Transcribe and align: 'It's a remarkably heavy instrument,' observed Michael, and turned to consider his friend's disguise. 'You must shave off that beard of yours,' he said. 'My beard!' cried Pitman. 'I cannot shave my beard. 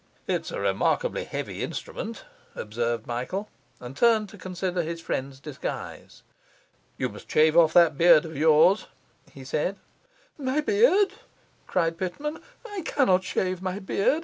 'It's 0.25 0.49
a 0.49 0.59
remarkably 0.59 1.25
heavy 1.25 1.61
instrument,' 1.61 2.25
observed 2.55 3.05
Michael, 3.05 3.49
and 3.79 3.95
turned 3.95 4.29
to 4.29 4.35
consider 4.39 4.81
his 4.81 4.99
friend's 4.99 5.39
disguise. 5.39 6.23
'You 6.97 7.07
must 7.07 7.29
shave 7.31 7.55
off 7.55 7.73
that 7.73 7.99
beard 7.99 8.25
of 8.25 8.35
yours,' 8.35 8.87
he 9.31 9.43
said. 9.43 9.75
'My 10.39 10.59
beard!' 10.61 11.13
cried 11.67 11.99
Pitman. 11.99 12.41
'I 12.67 12.81
cannot 12.81 13.23
shave 13.23 13.61
my 13.61 13.77
beard. 13.77 14.19